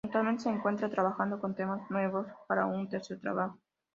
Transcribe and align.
Actualmente 0.03 0.41
se 0.41 0.49
encuentran 0.49 0.89
trabajando 0.89 1.39
con 1.39 1.53
temas 1.53 1.83
nuevos 1.91 2.25
para 2.47 2.65
su 2.73 2.87
tercer 2.89 3.19
trabajo. 3.21 3.59